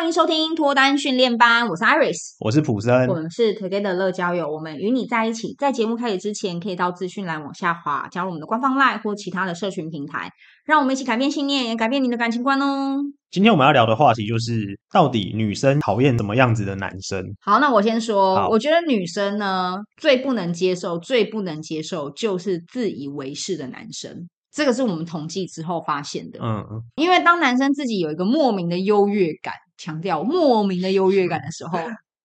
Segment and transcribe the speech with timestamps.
[0.00, 5.54] 欢迎收听脱单训练班，我是 Iris，我是普森，我们是 Together 乐交友，我们与你在一起。
[5.58, 10.30] 在节目开始之前，可以到资讯栏往下滑，加入我们的官方 LINE 或其他的社群平台，
[10.64, 12.96] 让我们一起改变信念，也改变你的感情观哦。
[13.30, 17.22] 今天我们要聊的话题就是，到底女生讨厌什么样子的男生？
[17.42, 24.26] 好，那我先说，我觉得女生呢，最不能接受、最不能接受就是自以为是的男生。
[24.50, 26.40] 这个是我们统计之后发现的。
[26.42, 31.78] 嗯嗯，因为当男生自己有一个莫名的优越感，强调莫名的优越感的时候，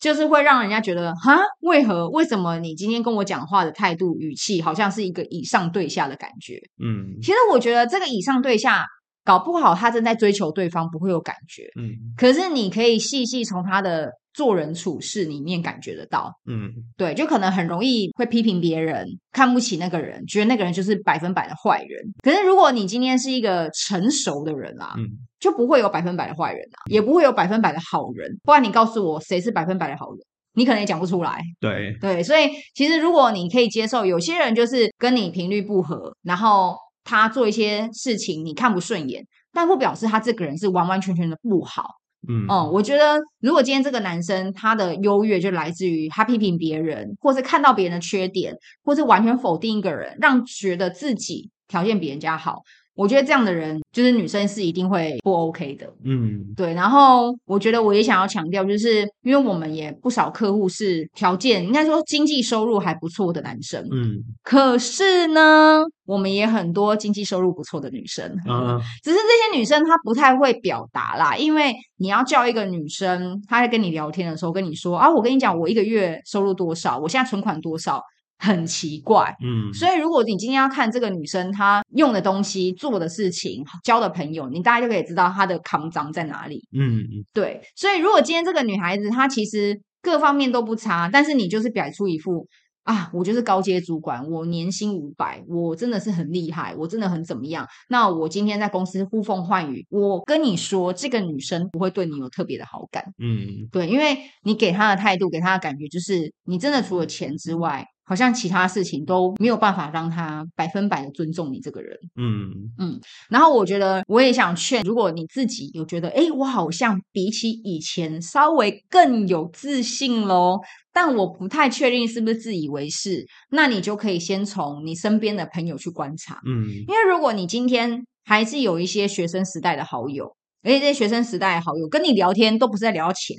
[0.00, 2.08] 就是会让人家觉得，哈，为何？
[2.08, 6.58] 为什么你今天跟我讲话的态度、语气，好像是一个以上对下的感觉？
[6.82, 8.86] 嗯，其实我觉得这个以上对下。
[9.24, 11.64] 搞不好他正在追求对方，不会有感觉。
[11.80, 16.32] 嗯，可是你可以细细从他的做人处事里面感觉得到。
[16.46, 22.02] 嗯，对，就可能很容易会批评别人，看不起那个人，觉得那个人就是百分百的坏人。
[22.22, 25.06] 可是如果你今天是一个成熟的人啊，嗯，
[25.38, 28.28] 就不会有百分百的坏人啊，也不会有百分百的好人。
[28.42, 30.18] 不然你告诉我谁是百分百的好人，
[30.54, 31.40] 你可能也讲不出来。
[31.60, 36.74] 对对，所以其实如果你可以接受，有些人就是跟你频率不合，然后。
[37.04, 41.84] 他做一些事情你看不顺眼，但不表示他这个人是完完全全的不好。
[42.28, 52.62] 嗯，哦、嗯，我觉得如果今天这个男生他的优越就来自于他批评别人，或是看到别人的缺点，或是完全否定一个人，让觉得自己条件比人家好。
[52.94, 55.90] 我觉得这样的人，就是女生是一定会不 OK 的。
[56.04, 56.74] 嗯，对。
[56.74, 63.82] 然后我觉得我也想要强调，就是因为我们也不少客户是条件应该说经济收入还不错的男生。
[63.90, 68.24] 嗯，可是呢，我们也很多经济收入不错的女生。
[68.46, 78.02] 嗯，只是这些女生她不太会表达啦，因为你要叫一个女生，她在跟你聊天的时候跟你说啊，我跟你讲，我一个月收入多少，我现在存款多少。
[78.42, 87.62] 很奇怪，嗯，所以如果你今天要看这个女生她用的东西、做的事情、交的朋友，你大概就可以知道她的肮脏在哪里，嗯，对。
[87.76, 92.48] 所以如果今天这个女孩子她其实各方面都不差，但是你就是摆出一副
[92.82, 97.64] 啊，我就是高阶主管，我年薪五百，我真的是很厉害，我真的很怎么样？
[97.88, 107.86] 那我今天在公司呼风唤雨，我跟你说，这个女生不会对你有特别的好感，嗯，对，因为你给她的态度，给她的感觉就是你真的除了钱之外。
[108.04, 113.00] 好像其他事情都没有办法让他百分百的尊重你这个人，嗯嗯。
[113.30, 120.58] 然后我觉得我也想劝，如果你自己有觉得，哎，我好像比起以前稍微更有自信喽，
[120.92, 126.66] 但我不太确定是不是自以为是，那你就可以先从你身边的朋友去观察，嗯。
[126.68, 130.26] 因为如果你今天还是有一些学生时代的好友，
[130.62, 133.36] 而且这些学生时代的好友跟你聊天都不是在聊钱。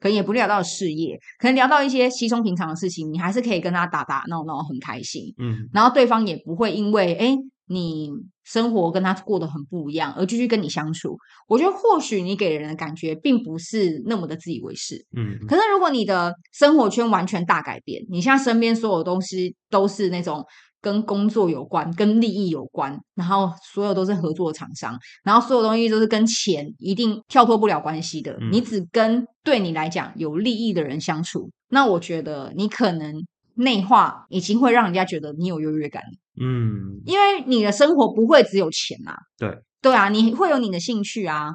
[0.00, 5.34] 可能也不聊到事业，可能聊到一些稀松平常的事情，你还是可以跟他打打闹闹，很开心。
[5.38, 7.36] 嗯，然后对方也不会因为诶
[7.66, 8.10] 你
[8.44, 11.16] 生活跟他过得很不一样而继续跟你相处。
[11.46, 15.04] 我觉得或许你给人的感觉并不是那么的自以为是。
[15.16, 20.44] 嗯，可是如果你的生活圈完全大改变，你现在身边所有东西都是那种。
[20.80, 28.36] 跟工作有关，跟利益有关，然后所有都是合作厂商，然后所有东西都是跟钱一定跳脱不了关系的。
[28.40, 28.50] 嗯。
[28.52, 33.14] 你只跟对你来讲有利益的人相处，那我觉得你可能
[33.56, 36.02] 内化已经会让人家觉得你有优越感。
[36.40, 39.16] 嗯，因为你的生活不会只有钱啊。
[39.36, 39.52] 对，
[39.82, 41.54] 对啊，你会有你的兴趣啊，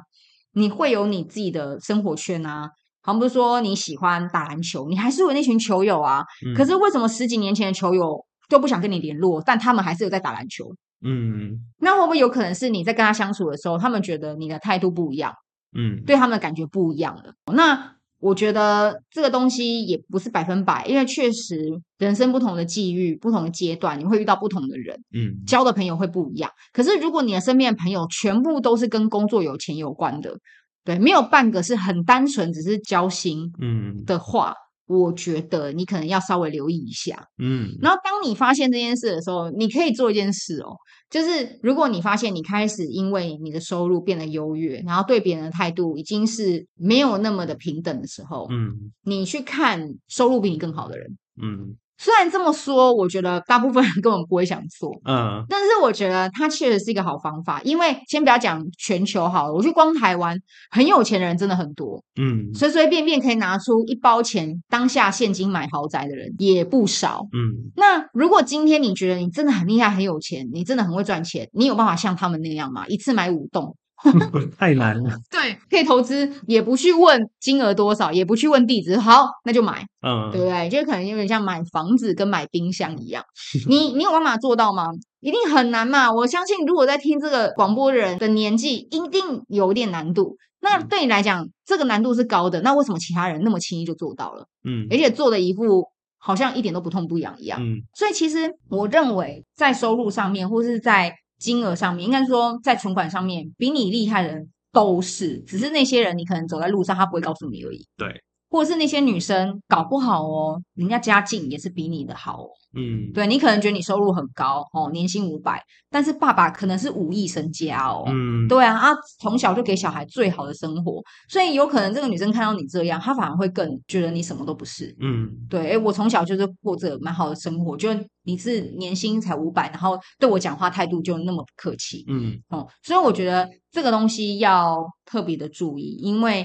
[0.52, 2.68] 你会有你自己的生活圈啊。
[3.00, 6.22] 好像不是说你喜欢打篮球，你还是有那群球友啊。
[6.46, 6.54] 嗯。
[6.54, 8.22] 可是为什么十几年前的球友？
[8.48, 10.74] 都不想跟你联络，但他们还是有在打篮球。
[11.06, 15.34] 嗯，那会不会有可能是你在跟他相处的时候，他们觉得你的态度不一样？
[15.76, 17.34] 嗯，对他们的感觉不一样了。
[17.52, 24.98] 那我觉得这个东西也不是百分百，因为确实人生不同的际遇、不同的阶段，你会遇到不同的人。
[25.12, 26.50] 嗯，交的朋友会不一样。
[26.72, 30.38] 可是如果你的身边的朋友全部都是跟工作有钱有关的，
[30.84, 34.54] 对，没有半个是很单纯只是交心，嗯的话。
[34.88, 40.76] 嗯我觉得你可能要稍微留意一下，嗯，然后当你发现这件事的时候，你可以做一件事哦，
[41.08, 51.76] 就是如果你发现你开始因为你的收入变得优越，然后对别人的态度已经是没有那么的平等的时候，嗯，你去看收入比你更好的人，嗯。
[52.04, 57.62] 虽然这么说，我觉得大部分人根本不会想做，嗯，但是我觉得它确实是一个好方法。
[57.64, 60.38] 因为先不要讲全球好了，我觉得光台湾
[60.70, 67.72] 很有钱的人真的很多，嗯，随随便便可以拿出一包钱当下现金买豪宅的人也不少，嗯。
[67.74, 72.86] 那如果今天你觉得你真的很厉害、很有钱，你真的很会赚钱，你有办法像他们那样吗？
[72.86, 73.74] 一次买五栋？
[74.58, 75.16] 太难了。
[75.30, 80.68] 对，可以投资，也不去问金额多少，也不去问地址，好，那就买，嗯，对不对？
[80.68, 83.24] 就可能有点像买房子跟买冰箱一样，
[83.68, 84.86] 你你有办法做到吗？
[85.20, 86.12] 一定很难嘛！
[86.12, 90.36] 我相信，如果在听这个广播的人的年纪，一定有点难度。
[90.60, 94.46] 那对你来讲，这个难度是高的，那为什么其他人那么轻易就做到了？
[94.64, 95.84] 嗯，而且做的一副
[96.18, 97.60] 好像一点都不痛不痒一样。
[97.60, 107.86] 嗯，所以其实我认为，在收入上面，或是在金额上面，应该说在存款上面，比你厉害的人都是，只是那些人你可能走在路上，他不会告诉你而已。
[107.96, 108.22] 对。
[108.50, 112.50] 或者是那些女生搞不好哦，人家家境也是比你的好哦。
[112.76, 118.04] 嗯，对，你可能觉得你收入很高哦，年薪五百，但是爸爸可能是五亿身家哦。
[118.06, 124.94] 嗯，对啊，他，从小就给小孩最好的生活，所以有可能这个女生看到你这样，她反而会更觉得你什么都不是。
[125.00, 127.88] 嗯，对，哎，我从小就是过着蛮好的生活，就
[128.24, 132.04] 你是年薪才五百，然后对我讲话态度就那么不客气。
[132.08, 136.44] 嗯，哦，所以我觉得这个东西要特别的注意，因为。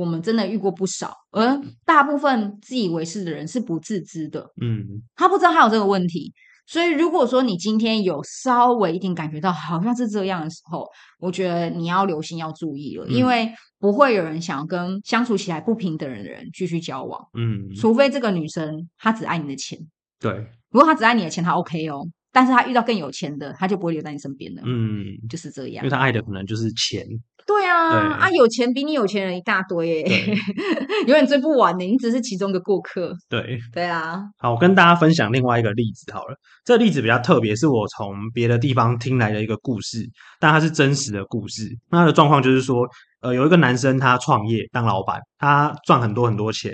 [0.00, 6.32] 我们真的遇过不少，而大部分自以为是的人是不自知的，嗯，他不知道他有这个问题。
[6.66, 10.86] 所以，如果说你今天有稍微一点感觉到好像是这样的时候，
[11.18, 13.50] 我觉得你要留心，要注意了，嗯，因为
[13.80, 19.76] 不会有人想要跟相处起来不平等的人继续交往，嗯，除非这个女生她只爱你的钱，
[20.20, 20.30] 对，
[20.70, 22.06] 如果她只爱你的钱，她 OK 哦。
[22.32, 24.62] 但是她遇到更有钱的，她就不会留在你身边了。
[24.64, 27.04] 嗯，就是这样，因为她爱的可能就是钱。
[27.50, 30.36] 对啊，对啊，有钱比你有钱人一大堆，耶，
[31.08, 31.84] 永远追不完的。
[31.84, 33.12] 你只是其中一个过客。
[33.28, 34.20] 对，对啊。
[34.38, 36.36] 好，我跟大家分享另外一个例子好了。
[36.64, 40.08] 这个例子比较特别，是我从别的地方听来的一个故事，
[40.38, 41.68] 但它是真实的故事。
[41.90, 42.86] 那它的状况就是说，
[43.20, 46.72] 呃，有一个男生他创业当老板，他赚很多很多钱。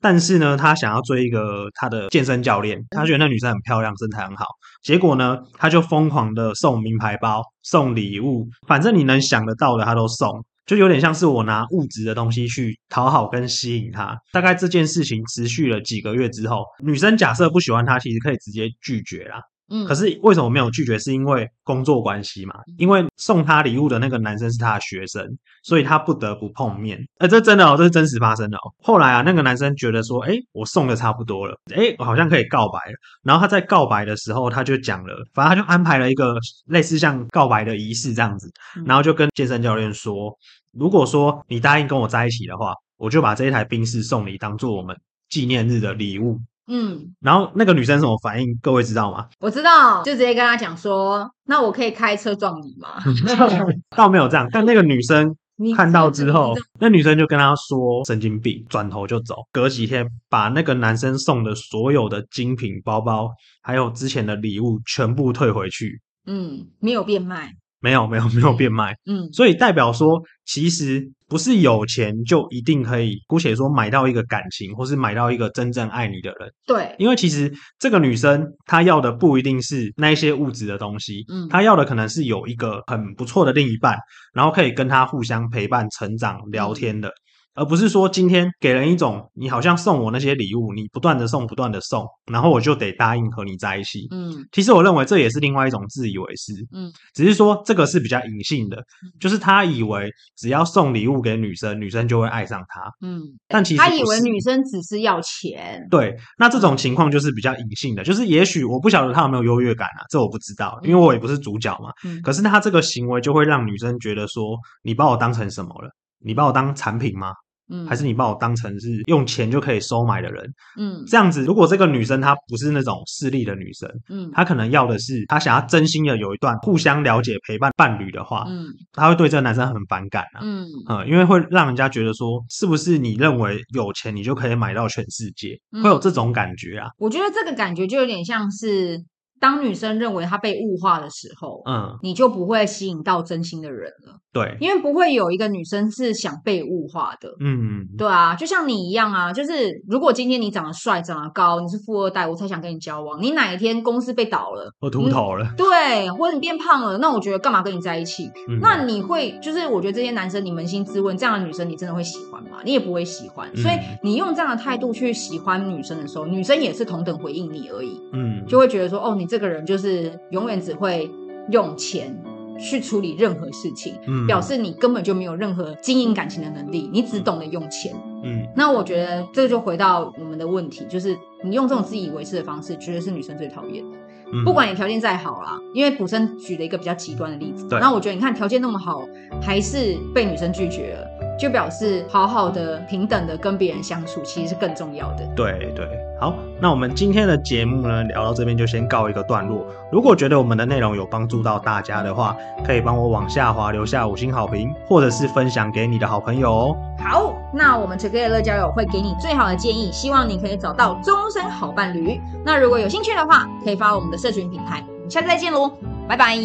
[0.00, 4.44] 但是呢，他想要追一个他的健身教练，他觉得那女生很漂亮，身材很好。
[4.82, 14.16] 结果呢，他就疯狂的送名牌包、送礼物，反正你能想得到的他都送，就有点像是我拿物质的东西去讨好跟吸引他。
[14.32, 19.40] 大概这件事情持续了几个月之后，女生假设不喜欢他，其实可以直接拒绝啦。
[19.68, 20.98] 嗯，可是为什么没有拒绝？
[20.98, 22.54] 是因为工作关系嘛？
[22.78, 25.26] 因为送他礼物的那个男生是他的学生，
[25.62, 26.98] 所以他不得不碰面。
[27.18, 28.72] 哎，这真的哦，这是真实发生的哦。
[28.82, 32.94] 后来啊，那个男生觉得说，哎，我送的差不多了，哎，我好像可以告白了。
[33.22, 36.36] 然后他在告白的时候，他就讲了，反正他就安排了一个
[36.66, 38.50] 类似像告白的仪式这样子，
[38.84, 40.36] 然后就跟健身教练说，
[40.72, 44.96] 如果说你答应跟我在一起的话，我就把这一台冰室送你，当做我们
[45.28, 46.40] 纪念日的礼物。
[46.68, 48.56] 嗯，然后那个女生什么反应？
[48.60, 49.28] 各位知道吗？
[49.40, 53.00] 我知道，就直接跟他讲说，那我可以开车撞你吗？
[53.96, 55.36] 倒没有这样，但那个女生
[55.76, 59.36] 看到之后，那女生就跟他说神经病，转头就走。
[59.52, 63.30] 隔几天，把那个男生送的所有的精品包包，
[63.62, 66.00] 还有之前的礼物全部退回去。
[66.26, 67.52] 嗯，没有变卖。
[67.86, 76.50] 没有没有没有变卖，嗯，所以代表说，其实不是有钱就一定可以，姑且说买到一个感情，或是买到一个真正爱你的人。
[76.66, 77.48] 对，因为其实
[77.78, 83.96] 这个女生她要的不一定是那一些物质的东西，嗯，她要的可能是有一个很不错的另一半，
[84.34, 87.08] 然后可以跟她互相陪伴、成长、聊天的。
[87.08, 87.12] 嗯
[87.56, 94.06] 而不是说今天给人一种你好像送我那些礼物，你不断的送，不断的送，然后我就得答应和你在一起。
[94.10, 96.52] 嗯，其实我认为这也是另外一种自以为是。
[96.72, 98.76] 嗯，只是说这个是比较隐性的，
[99.18, 102.82] 就是他以为只要送礼物给女生，女生就会爱上他。
[103.00, 105.84] 嗯，但其实他以为女生只是要钱。
[105.90, 111.90] 对，那这种情况就是比较隐性的，就是也许我不晓得他有没有优越感啊，这我不知道，因为我也不是主角嘛。
[112.04, 115.88] 嗯，可是他这个行为就会让女生觉得说，你把我当成什么了？
[116.18, 117.32] 你把我当产品吗？
[117.70, 120.44] 嗯，还是你把我当成是用钱就可以收买的人？
[120.78, 135.58] 嗯，这样子，如果这个女生她不是那种势利的女生，嗯，她可能要的是她想要真心的有一段互相了解、陪伴伴侣的话，嗯，她会对这个男生很反感啊，嗯，嗯，因为会让人家觉得说，是不是你认为有钱你就可以买到全世界？
[135.72, 136.88] 嗯，会有这种感觉啊？
[136.98, 139.04] 我觉得这个感觉就有点像是。
[139.40, 144.18] 当女生认为她被物化的时候，嗯，你就不会吸引到真心的人了。
[144.32, 147.30] 对，因为不会有一个女生是想被物化的。
[147.40, 153.22] 嗯，对啊，就像你一样啊，就是如果今天你长得帅、长得高，你是富二代，我才想跟你交往。
[153.22, 158.30] 你哪一天公司被倒了，我秃头了，对，或者你变胖了，那我觉得干嘛跟你在一起？
[158.48, 162.58] 嗯，那你会就是我觉得这些男生，你扪心自问，这样的女生你真的会喜欢吗？
[162.62, 163.48] 你也不会喜欢。
[163.56, 167.98] 所以你用这样的态度去喜欢女生的时候，女生也是同等回应你而已。
[168.12, 170.12] 嗯，就会觉得说，哦，你这个人就是。
[170.30, 171.08] 永远只会
[171.50, 172.14] 用钱
[172.58, 177.94] 去处理任何事情，嗯，表示你根本就没有任何经营感情的能力，你只懂得用钱。
[178.24, 183.96] 嗯，那我觉得这就回到我们的问题，就是你用这种自以为是的方式，绝对是女生最讨厌的。
[184.32, 189.06] 嗯，不管你条件再好啦，因为卜生举了一个比较极端的例子，那我觉得你看条件那么好，
[189.40, 191.06] 还是被女生拒绝了。
[191.38, 195.26] 就表示好好的、平等的跟别人相处，其实是更重要的。
[195.36, 195.86] 对对，
[196.20, 199.66] 好，那我们今天的节目呢，聊到这边就先告一个段落。
[199.92, 206.76] 如果觉得我们的内容有帮助到大家的话，可以帮我往下滑留下五星好评，或者是分享给你的好朋友哦。
[206.98, 212.20] 好，那我们 Together 乐交友会给你最好的建议，希望你可以找到终身好伴侣。
[212.44, 214.82] 那如果有兴趣的话，可以发我们的社群平台。
[214.86, 215.70] 我们下次再见喽，
[216.08, 216.36] 拜拜。